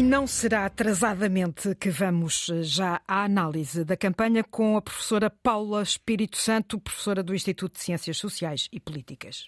[0.00, 5.28] E não será atrasadamente que vamos eh, já à análise da campanha com a professora
[5.28, 9.46] Paula Espírito Santo, professora do Instituto de Ciências Sociais e Políticas.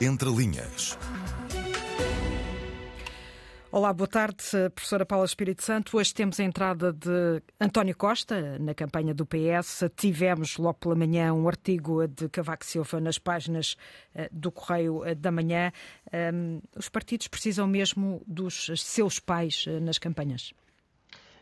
[0.00, 0.96] Entre linhas.
[3.76, 4.42] Olá, boa tarde,
[4.74, 5.98] professora Paula Espírito Santo.
[5.98, 9.84] Hoje temos a entrada de António Costa na campanha do PS.
[9.94, 13.76] Tivemos logo pela manhã um artigo de Cavaco Silva nas páginas
[14.14, 15.70] eh, do Correio eh, da Manhã.
[16.74, 20.54] Os partidos precisam mesmo dos seus pais eh, nas campanhas?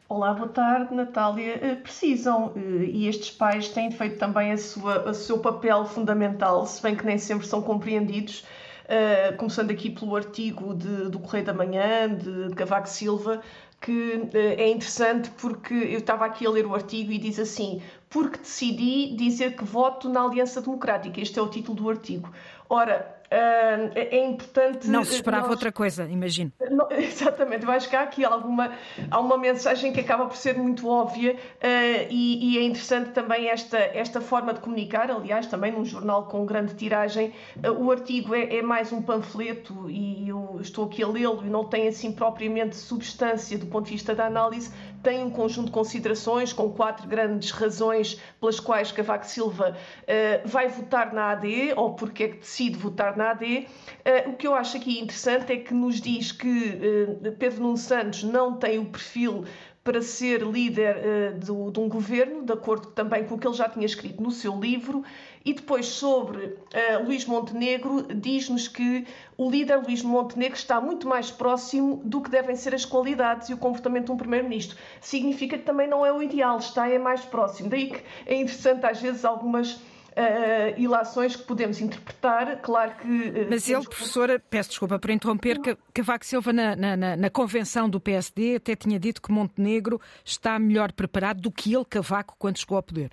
[0.09, 1.79] Olá, boa tarde, Natália.
[1.85, 6.97] Precisam e estes pais têm feito também a sua, o seu papel fundamental, se bem
[6.97, 8.45] que nem sempre são compreendidos
[8.85, 13.43] uh, começando aqui pelo artigo de, do Correio da Manhã, de Cavaco Silva,
[13.81, 17.83] que uh, é interessante porque eu estava aqui a ler o artigo e diz assim:
[18.09, 21.21] porque decidi dizer que voto na Aliança Democrática.
[21.21, 22.31] Este é o título do artigo.
[22.69, 24.89] Ora, é importante.
[24.89, 25.53] Não se esperava nós...
[25.53, 26.53] outra coisa, imagino.
[26.71, 28.73] Não, exatamente, eu acho que há aqui alguma
[29.11, 33.49] há uma mensagem que acaba por ser muito óbvia uh, e, e, é interessante também
[33.49, 35.11] esta, esta forma de comunicar.
[35.11, 37.33] Aliás, também num jornal com grande tiragem,
[37.65, 41.49] uh, o artigo é, é, mais um panfleto e eu estou aqui a lê-lo e
[41.49, 44.73] não tem assim propriamente substância do ponto de vista da análise,
[45.05, 50.67] tem um conjunto de considerações com quatro grandes razões pelas quais Cavaco Silva uh, vai
[50.67, 53.45] votar na AD ou porque é que decide votar na AD.
[53.45, 53.67] Uh,
[54.05, 57.77] eh, o que eu acho aqui interessante é que nos diz que uh, Pedro Nuno
[57.77, 59.45] Santos não tem o perfil
[59.85, 63.55] para ser líder uh, do, de um governo, de acordo também com o que ele
[63.55, 65.05] já tinha escrito no seu livro,
[65.45, 71.31] e depois sobre uh, Luís Montenegro, diz-nos que o líder Luís Montenegro está muito mais
[71.31, 74.79] próximo do que devem ser as qualidades e o comportamento de um primeiro-ministro.
[75.03, 77.69] Significa que também não é o ideal, está é mais próximo.
[77.69, 79.79] Daí que é interessante às vezes algumas
[80.17, 82.61] uh, ilações que podemos interpretar.
[82.61, 83.07] Claro que.
[83.07, 87.89] Uh, Mas ele, professora, peço desculpa por interromper, que Cavaco Silva, na, na, na, convenção
[87.89, 92.59] do PSD, até tinha dito que Montenegro está melhor preparado do que ele, Cavaco, quando
[92.59, 93.11] chegou ao poder.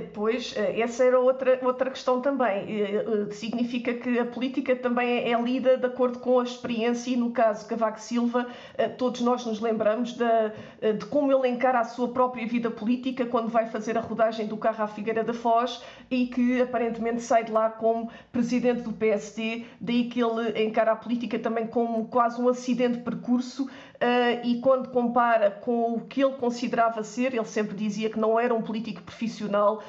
[0.00, 2.64] Pois, eh, essa era outra, outra questão também.
[2.68, 7.16] Eh, eh, significa que a política também é lida de acordo com a experiência e,
[7.16, 8.46] no caso Cavaco Silva,
[8.98, 13.48] todos nós nos lembramos de, de como ele encara a sua própria vida política quando
[13.48, 17.52] vai fazer a rodagem do carro à Figueira da Foz e que aparentemente sai de
[17.52, 22.48] lá como presidente do PSD, daí que ele encara a política também como quase um
[22.48, 23.68] acidente de percurso
[24.44, 28.54] e quando compara com o que ele considerava ser, ele sempre dizia que não era
[28.54, 29.82] um político profissional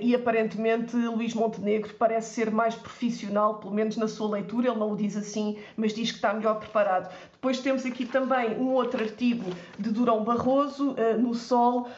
[0.00, 4.92] e aparentemente Luís Montenegro parece ser mais profissional, pelo menos na sua leitura, ele não
[4.92, 7.12] o diz assim, mas diz que está melhor preparado.
[7.32, 11.88] Depois temos aqui também um outro artigo de Durão Barroso, uh, no Sol,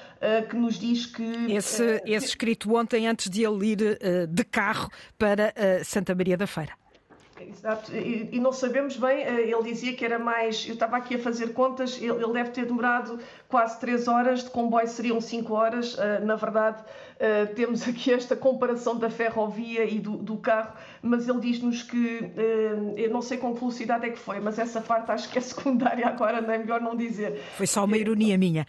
[0.48, 1.52] que nos diz que.
[1.52, 5.52] Esse, esse escrito ontem, antes de ele ir de carro para
[5.84, 6.72] Santa Maria da Feira.
[7.56, 11.14] Exato, e, e, não sabemos bem, eh, ele dizia que era mais, eu estava aqui
[11.14, 15.54] a fazer contas, ele, ele deve ter demorado quase 3 horas, de comboio seriam 5
[15.54, 20.72] horas, uh, na verdade uh, temos aqui esta comparação da ferrovia e do, do carro,
[21.00, 24.58] mas ele diz-nos que, uh, eu não sei com que velocidade é que foi, mas
[24.58, 27.40] essa parte acho que é secundária agora, não é melhor não dizer.
[27.56, 28.66] Foi só uma ironia minha.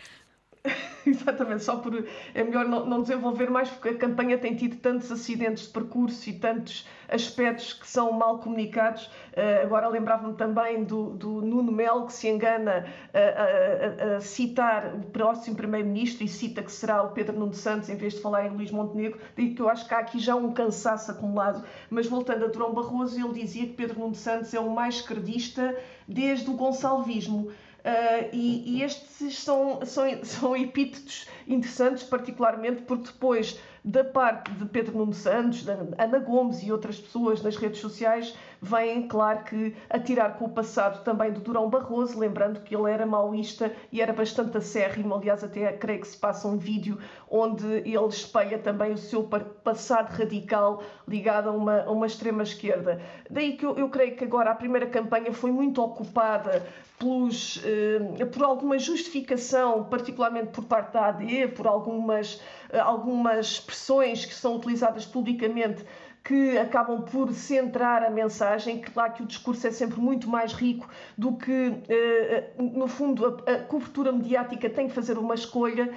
[1.05, 2.05] Exatamente, só por.
[2.33, 6.29] É melhor não, não, desenvolver mais, porque a campanha tem tido tantos acidentes de percurso
[6.29, 9.05] e tantos aspectos que são mal comunicados.
[9.05, 14.95] Uh, agora lembrava-me também do, do, Nuno Melo, que se engana a, a, a citar
[14.95, 18.47] o próximo Primeiro-Ministro e cita que será o Pedro Nuno Santos em vez de falar
[18.47, 19.19] em Luís Montenegro.
[19.37, 21.63] Daí que eu acho que há aqui já um cansaço acumulado.
[21.89, 25.75] Mas voltando a Durão Barroso, ele dizia que Pedro Nuno Santos é o mais esquerdista
[26.07, 27.51] desde o gonçalvismo.
[27.85, 34.65] Uh, e, e, estes são, são, são epítetos interessantes, particularmente porque depois da parte de
[34.65, 39.75] Pedro Nuno Santos, da Ana Gomes e outras pessoas nas redes sociais, vêm, claro que,
[39.87, 44.11] atirar com o passado também do Durão Barroso, lembrando que ele era maoísta e era
[44.11, 45.13] bastante acérrimo.
[45.13, 46.97] Aliás, até creio que se passa um vídeo
[47.29, 49.23] onde ele espelha também o seu
[49.63, 52.99] passado radical ligado a uma, a uma extrema-esquerda.
[53.29, 56.65] Daí que eu, eu, creio que agora a primeira campanha foi muito ocupada
[56.97, 64.25] pelos, eh, por alguma justificação, particularmente por parte da AD, por algumas, eh, algumas expressões
[64.25, 65.83] que são utilizadas publicamente
[66.25, 68.81] que acabam por centrar a mensagem.
[68.81, 73.59] Claro que o discurso é sempre muito mais rico do que, eh, no fundo, a
[73.59, 75.93] cobertura mediática tem que fazer uma escolha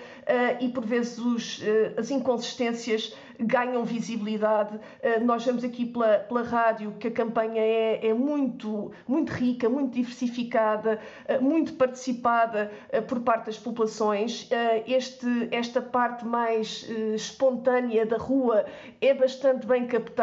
[0.61, 1.63] e, por vezes, os,
[1.97, 4.79] as inconsistências ganham visibilidade.
[5.01, 9.69] Eh, nós vemos aqui pela, pela rádio que a campanha é, é muito, muito rica,
[9.69, 14.49] muito diversificada, eh, muito participada eh, por parte das populações.
[14.87, 18.65] Este, esta parte mais espontânea da rua
[19.01, 20.18] é bastante bem captada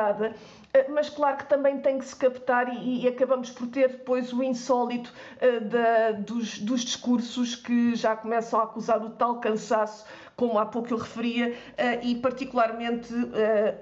[0.74, 4.34] eh, mas claro que também tem que se captar e, e acabamos por ter depois
[4.34, 10.06] o insólito uh, da, dos, dos, discursos que já começam a acusar o tal cansaço,
[10.36, 13.14] como há pouco eu referia, uh, e particularmente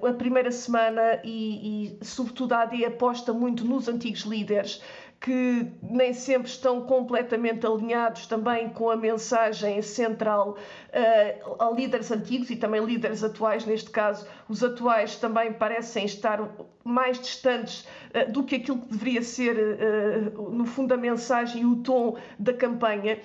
[0.08, 4.80] a primeira semana e, e sobretudo a AD aposta muito nos antigos líderes
[5.24, 12.50] que nem sempre estão completamente alinhados também com a mensagem central uh, a líderes antigos
[12.50, 16.46] e também líderes atuais, neste caso, os atuais também parecem estar
[16.84, 21.66] mais distantes uh, do que aquilo que deveria ser, uh, no fundo, a mensagem e
[21.66, 23.18] o tom da campanha.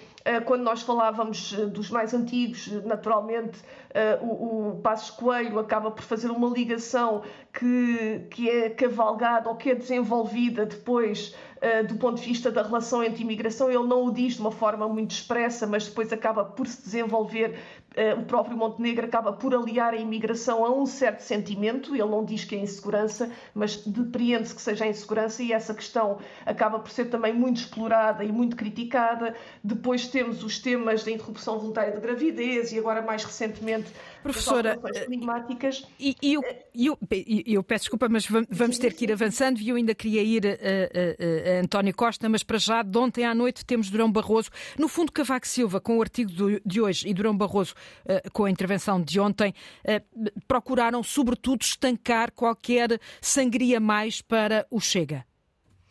[0.45, 3.59] quando nós falávamos dos mais antigos, naturalmente,
[4.21, 9.71] o, o Passos Coelho acaba por fazer uma ligação que, que é cavalgada ou que
[9.71, 11.35] é desenvolvida depois
[11.88, 14.88] do ponto de vista da relação entre imigração, ele não o diz de uma forma
[14.88, 17.59] muito expressa, mas depois acaba por se desenvolver
[18.17, 22.43] o próprio Montenegro acaba por aliar a imigração a um certo sentimento, ele não diz
[22.43, 27.33] que é insegurança, mas depreende-se que seja insegurança e essa questão acaba por ser também
[27.33, 29.35] muito explorada e muito criticada.
[29.63, 33.91] Depois temos os temas da interrupção voluntária de gravidez e agora mais recentemente
[34.21, 35.87] Professora, climáticas.
[35.99, 36.43] E, e eu,
[36.75, 36.97] eu,
[37.45, 40.49] eu, peço desculpa, mas vamos ter que ir avançando e eu ainda queria ir a,
[40.51, 44.49] a, a, António Costa, mas para já, de ontem à noite temos Durão Barroso.
[44.77, 46.31] No fundo, Cavaco Silva, com o artigo
[46.65, 47.88] de hoje, e Durão Barroso eh,
[48.33, 49.53] com a intervenção de ontem,
[49.83, 50.01] eh,
[50.47, 55.28] procuraram, sobretudo, estancar qualquer sangria mais para o Chega.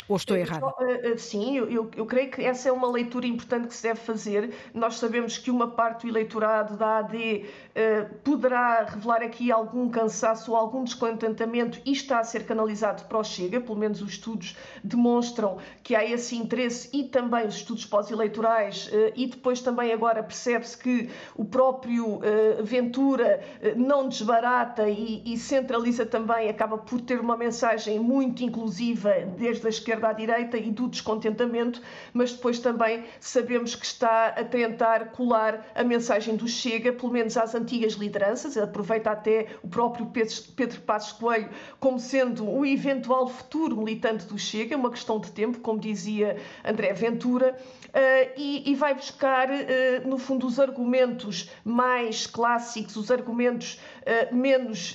[0.08, 0.66] Ou estou errada?
[0.81, 4.55] Eh, sim, eu, eu, creio que essa é uma leitura importante que se deve fazer.
[4.72, 7.44] Nós sabemos que uma parte do eleitorado da AD
[7.75, 13.19] eh, poderá revelar aqui algum cansaço ou algum descontentamento e está a ser canalizado para
[13.19, 17.84] o Chega, pelo menos os estudos demonstram que há esse interesse e também os estudos
[17.84, 23.40] pós-eleitorais eh, e depois também agora percebe-se que o próprio eh, Ventura
[23.76, 29.70] não desbarata e, e centraliza também, acaba por ter uma mensagem muito inclusiva desde a
[29.70, 31.81] esquerda à direita e do descontentamento,
[32.12, 37.37] mas depois também sabemos que está a tentar colar a mensagem do Chega, pelo menos
[37.37, 40.11] às antigas lideranças, aproveita até o próprio
[40.56, 41.49] Pedro Passos Coelho
[41.81, 46.93] como sendo o eventual futuro militante do Chega, uma questão de tempo, como dizia André
[46.93, 47.56] Ventura,
[47.93, 54.94] eh, e, vai buscar, eh, no fundo, os argumentos mais clássicos, os argumentos eh, menos,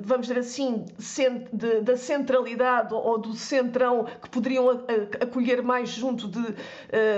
[0.00, 0.84] vamos dizer assim,
[1.82, 4.84] da centralidade ou do centrão que poderiam
[5.20, 6.54] acolher mais junto de,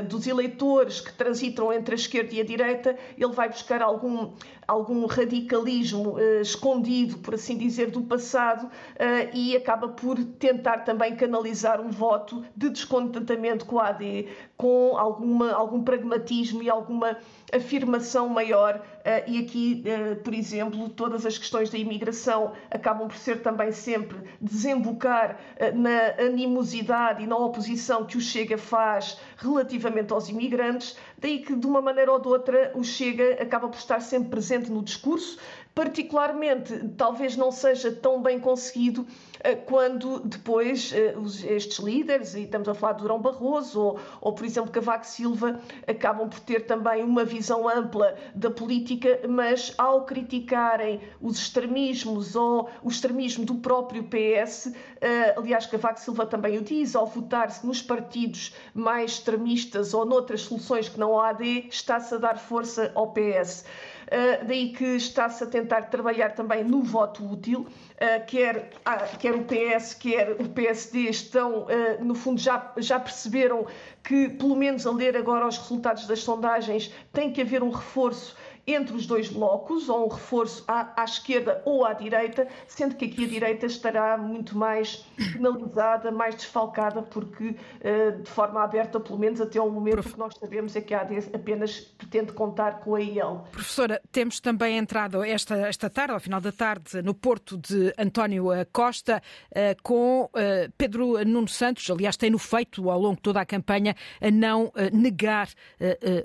[0.08, 4.32] dos eleitores que transitam entre a esquerda e a direita, ele vai buscar algum,
[4.70, 11.17] algum radicalismo uh, escondido, por assim dizer, do passado uh, e acaba por tentar também
[11.17, 17.17] canalizar um voto de descontentamento com a AD, com alguma, algum pragmatismo e alguma
[17.52, 18.81] afirmação maior.
[19.00, 19.82] Uh, e aqui,
[20.22, 25.38] por exemplo, todas as questões da imigração acabam por ser também sempre desembocar
[25.75, 31.66] na animosidade e na oposição que o Chega faz relativamente aos imigrantes, daí que de
[31.66, 35.39] uma maneira ou de outra o Chega acaba por estar sempre presente no discurso,
[35.75, 39.07] particularmente talvez não seja tão bem conseguido
[39.43, 41.15] eh, quando depois eh,
[41.49, 45.61] estes líderes, e estamos a falar de Durão Barroso ou, ou, por exemplo, Cavaco Silva,
[45.87, 52.69] acabam por ter também uma visão ampla da política, mas ao criticarem os extremismos ou
[52.83, 57.81] o extremismo do próprio PS, eh, aliás, Cavaco Silva também o diz, ao votar-se nos
[57.81, 63.12] partidos mais extremistas ou noutras soluções que não a AD, está-se a dar força ao
[63.12, 63.64] PS.
[64.11, 69.35] Uh, daí que está-se a tentar trabalhar também no voto útil, uh, quer, uh, quer
[69.37, 73.67] o PS, quer o PSD estão, uh, no fundo, já, já perceberam
[74.02, 78.37] que, pelo menos a ler agora os resultados das sondagens, tem que haver um reforço
[78.75, 83.07] entre os dois blocos, ou um reforço à, à, esquerda ou à direita, sendo que
[83.07, 89.19] aqui a direita estará muito mais penalizada, mais desfalcada, porque uh, de forma aberta, pelo
[89.19, 90.09] menos até o momento, Prof...
[90.09, 93.45] o que nós sabemos é que a AD apenas pretende contar com a IEL.
[93.53, 98.47] Professora, temos também entrado esta, esta tarde, ao final da tarde, no Porto de António
[98.73, 100.31] Costa, uh, com uh,
[100.77, 105.49] Pedro Nuno Santos, aliás, tem-no feito ao longo de toda a campanha, a não negar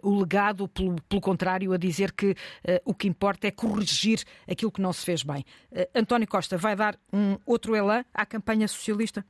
[0.02, 4.72] o legado, pelo, pelo contrário, a dizer que uh, o que importa é corrigir aquilo
[4.72, 5.46] que não se fez bem.
[5.72, 9.26] Uh, António Costa vai dar um outro elan à campanha socialista?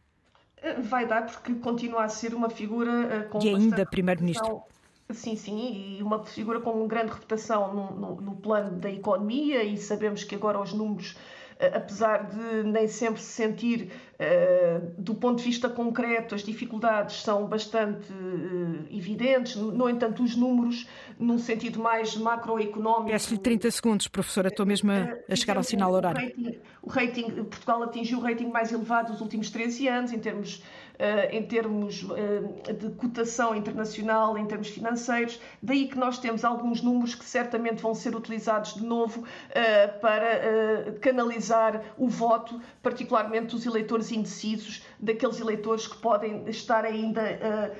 [0.58, 3.42] Eh, vai dar, porque continua a ser uma figura com.
[3.42, 4.64] E ainda Primeiro-Ministro.
[5.12, 9.78] Sim, sim, e uma figura com grande reputação no, no, no, plano da economia, e
[9.78, 11.16] sabemos que agora os números,
[11.60, 13.92] apesar de nem sempre se sentir
[14.98, 18.08] do ponto de vista concreto, as dificuldades são bastante
[18.92, 20.88] evidentes, no entanto, os números,
[21.20, 23.12] num sentido mais macroeconómico.
[23.12, 26.22] Peço-lhe 30 segundos, professora, estou mesmo a, a chegar ao sinal horário.
[26.82, 30.20] O rating, o rating, Portugal atingiu o rating mais elevado dos últimos 13 anos, em
[30.20, 30.62] termos
[31.32, 32.06] em termos
[32.80, 35.40] de cotação internacional, em termos financeiros.
[35.62, 39.24] Daí que nós temos alguns números que certamente vão ser utilizados de novo
[40.02, 47.72] para canalizar o voto, particularmente dos eleitores indecisos, daqueles eleitores que podem estar ainda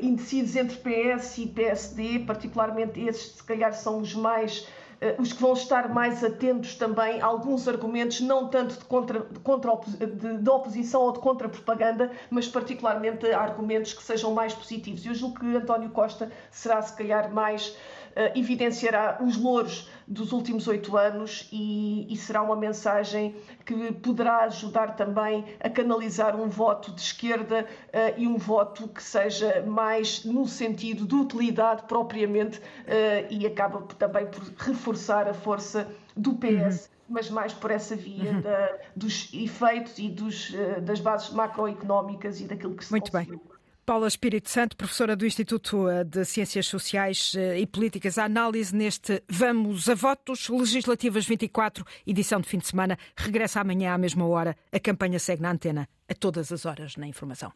[0.00, 4.66] indecisos entre PS e PSD, particularmente esses, se calhar, são os mais
[5.02, 9.18] eh, os que vão estar mais atentos também a alguns argumentos, não tanto de, contra,
[9.18, 15.04] de, contra, de, de oposição ou de contra-propaganda, mas particularmente argumentos que sejam mais positivos.
[15.04, 17.76] Eu julgo que António Costa será, se calhar, mais
[18.16, 24.44] uh, evidenciará os louros dos últimos oito anos e, e, será uma mensagem que poderá
[24.44, 30.24] ajudar também a canalizar um voto de esquerda uh, e um voto que seja mais
[30.24, 36.86] no sentido de utilidade propriamente uh, e acaba também por reforçar a força do PS.
[36.86, 38.40] Uhum mas mais por essa via uhum.
[38.40, 40.50] da, dos efeitos e dos,
[40.80, 43.38] das bases macroeconómicas e daquilo que se Muito bem.
[43.84, 48.74] Paula Espírito Santo, professora do Instituto eh, de Ciências Sociais eh, e Políticas, a análise
[48.74, 52.96] neste Vamos a Votos, Legislativas 24, edição de fim de semana.
[53.16, 54.56] Regressa amanhã à mesma hora.
[54.70, 57.52] A campanha segue na antena, a todas as horas na informação.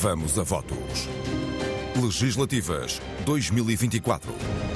[0.00, 1.08] Vamos a Votos.
[1.96, 4.67] Legislativas 2024.